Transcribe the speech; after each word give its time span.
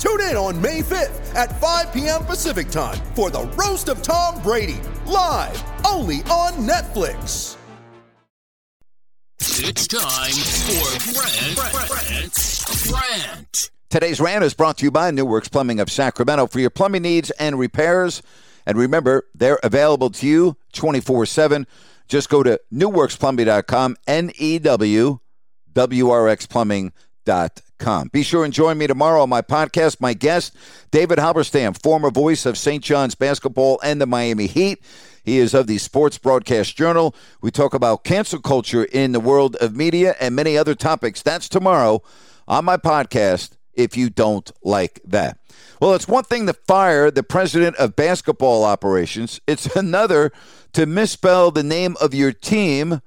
Tune 0.00 0.22
in 0.22 0.34
on 0.34 0.58
May 0.58 0.80
5th 0.80 1.34
at 1.34 1.60
5 1.60 1.92
p.m. 1.92 2.24
Pacific 2.24 2.70
time 2.70 2.96
for 3.14 3.28
the 3.28 3.42
Roast 3.48 3.90
of 3.90 4.00
Tom 4.00 4.42
Brady, 4.42 4.80
live 5.04 5.62
only 5.86 6.22
on 6.30 6.52
Netflix. 6.66 7.58
It's 9.38 9.86
time 9.86 10.32
for 10.32 11.12
Brent, 11.12 11.54
Brent, 11.92 12.90
Brent. 12.90 13.70
Today's 13.90 14.20
rant 14.20 14.42
is 14.42 14.54
brought 14.54 14.78
to 14.78 14.86
you 14.86 14.90
by 14.90 15.10
New 15.10 15.26
Works 15.26 15.48
Plumbing 15.48 15.80
of 15.80 15.90
Sacramento 15.90 16.46
for 16.46 16.60
your 16.60 16.70
plumbing 16.70 17.02
needs 17.02 17.30
and 17.32 17.58
repairs. 17.58 18.22
And 18.64 18.78
remember, 18.78 19.26
they're 19.34 19.60
available 19.62 20.08
to 20.10 20.26
you 20.26 20.56
24 20.72 21.26
7. 21.26 21.66
Just 22.08 22.30
go 22.30 22.42
to 22.42 22.58
newworksplumbing.com, 22.72 23.96
N 24.06 24.32
E 24.38 24.58
W 24.60 25.18
W 25.74 26.10
R 26.10 26.28
X 26.28 26.46
plumbing.com. 26.46 27.69
Be 28.12 28.22
sure 28.22 28.44
and 28.44 28.52
join 28.52 28.78
me 28.78 28.86
tomorrow 28.86 29.22
on 29.22 29.28
my 29.28 29.42
podcast. 29.42 30.00
My 30.00 30.14
guest, 30.14 30.54
David 30.90 31.18
Halberstam, 31.18 31.80
former 31.82 32.10
voice 32.10 32.44
of 32.44 32.58
St. 32.58 32.84
John's 32.84 33.14
basketball 33.14 33.80
and 33.82 34.00
the 34.00 34.06
Miami 34.06 34.46
Heat. 34.46 34.82
He 35.22 35.38
is 35.38 35.54
of 35.54 35.66
the 35.66 35.78
Sports 35.78 36.18
Broadcast 36.18 36.76
Journal. 36.76 37.14
We 37.40 37.50
talk 37.50 37.74
about 37.74 38.04
cancel 38.04 38.40
culture 38.40 38.84
in 38.84 39.12
the 39.12 39.20
world 39.20 39.56
of 39.56 39.74
media 39.74 40.14
and 40.20 40.36
many 40.36 40.56
other 40.56 40.74
topics. 40.74 41.22
That's 41.22 41.48
tomorrow 41.48 42.02
on 42.46 42.64
my 42.64 42.76
podcast 42.76 43.52
if 43.74 43.96
you 43.96 44.10
don't 44.10 44.50
like 44.62 45.00
that. 45.04 45.38
Well, 45.80 45.94
it's 45.94 46.08
one 46.08 46.24
thing 46.24 46.46
to 46.46 46.52
fire 46.52 47.10
the 47.10 47.22
president 47.22 47.76
of 47.76 47.96
basketball 47.96 48.64
operations, 48.64 49.40
it's 49.46 49.66
another 49.76 50.32
to 50.74 50.86
misspell 50.86 51.50
the 51.50 51.62
name 51.62 51.96
of 52.00 52.14
your 52.14 52.32
team 52.32 53.00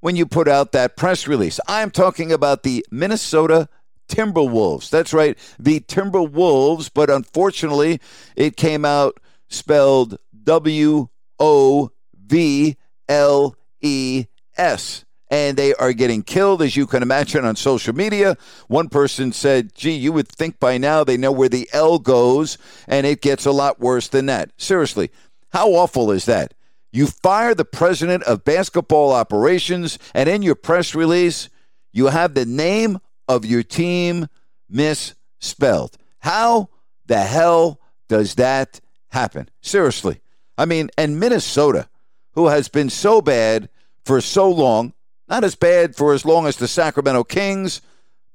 when 0.00 0.16
you 0.16 0.26
put 0.26 0.48
out 0.48 0.72
that 0.72 0.96
press 0.96 1.26
release. 1.26 1.58
I'm 1.66 1.90
talking 1.90 2.32
about 2.32 2.62
the 2.62 2.84
Minnesota 2.90 3.68
Timberwolves. 4.08 4.90
That's 4.90 5.12
right, 5.12 5.38
the 5.58 5.80
Timberwolves, 5.80 6.90
but 6.92 7.10
unfortunately, 7.10 8.00
it 8.34 8.56
came 8.56 8.84
out 8.84 9.20
spelled 9.48 10.18
W 10.42 11.08
O 11.38 11.90
V 12.14 12.76
L 13.08 13.56
E 13.80 14.26
S. 14.56 15.04
And 15.28 15.56
they 15.56 15.74
are 15.74 15.92
getting 15.92 16.22
killed, 16.22 16.62
as 16.62 16.76
you 16.76 16.86
can 16.86 17.02
imagine, 17.02 17.44
on 17.44 17.56
social 17.56 17.92
media. 17.92 18.36
One 18.68 18.88
person 18.88 19.32
said, 19.32 19.74
gee, 19.74 19.90
you 19.90 20.12
would 20.12 20.28
think 20.28 20.60
by 20.60 20.78
now 20.78 21.02
they 21.02 21.16
know 21.16 21.32
where 21.32 21.48
the 21.48 21.68
L 21.72 21.98
goes, 21.98 22.58
and 22.86 23.04
it 23.04 23.22
gets 23.22 23.44
a 23.44 23.50
lot 23.50 23.80
worse 23.80 24.06
than 24.06 24.26
that. 24.26 24.52
Seriously, 24.56 25.10
how 25.50 25.70
awful 25.70 26.12
is 26.12 26.26
that? 26.26 26.54
You 26.92 27.08
fire 27.08 27.56
the 27.56 27.64
president 27.64 28.22
of 28.22 28.44
basketball 28.44 29.12
operations, 29.12 29.98
and 30.14 30.28
in 30.28 30.42
your 30.42 30.54
press 30.54 30.94
release, 30.94 31.48
you 31.92 32.06
have 32.06 32.34
the 32.34 32.46
name 32.46 33.00
of 33.28 33.44
your 33.44 33.62
team 33.62 34.28
misspelled. 34.68 35.96
How 36.20 36.68
the 37.06 37.20
hell 37.20 37.80
does 38.08 38.34
that 38.36 38.80
happen? 39.10 39.48
Seriously. 39.60 40.20
I 40.58 40.64
mean, 40.64 40.90
and 40.96 41.20
Minnesota, 41.20 41.88
who 42.32 42.48
has 42.48 42.68
been 42.68 42.90
so 42.90 43.20
bad 43.20 43.68
for 44.04 44.20
so 44.20 44.50
long, 44.50 44.92
not 45.28 45.44
as 45.44 45.54
bad 45.54 45.96
for 45.96 46.14
as 46.14 46.24
long 46.24 46.46
as 46.46 46.56
the 46.56 46.68
Sacramento 46.68 47.24
Kings, 47.24 47.80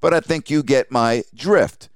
but 0.01 0.13
I 0.13 0.19
think 0.19 0.49
you 0.49 0.63
get 0.63 0.91
my 0.91 1.23
drift. 1.33 1.89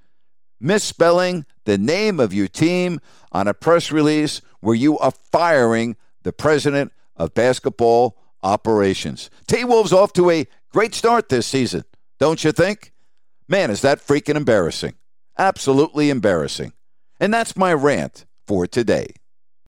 Misspelling 0.59 1.45
the 1.65 1.77
name 1.77 2.19
of 2.19 2.33
your 2.33 2.47
team 2.47 2.99
on 3.31 3.47
a 3.47 3.53
press 3.53 3.91
release 3.91 4.41
where 4.61 4.75
you 4.75 4.97
are 4.99 5.11
firing 5.31 5.97
the 6.23 6.31
president 6.31 6.91
of 7.17 7.33
basketball 7.33 8.17
operations. 8.41 9.29
T 9.47 9.63
Wolves 9.65 9.91
off 9.91 10.13
to 10.13 10.29
a 10.29 10.47
great 10.71 10.93
start 10.93 11.29
this 11.29 11.47
season, 11.47 11.83
don't 12.19 12.43
you 12.43 12.51
think? 12.51 12.93
Man, 13.47 13.69
is 13.69 13.81
that 13.81 13.99
freaking 13.99 14.35
embarrassing. 14.35 14.95
Absolutely 15.37 16.09
embarrassing. 16.09 16.73
And 17.19 17.33
that's 17.33 17.55
my 17.55 17.73
rant 17.73 18.25
for 18.47 18.67
today. 18.67 19.07